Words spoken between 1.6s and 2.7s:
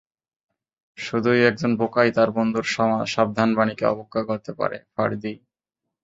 বোকাই তার বন্ধুর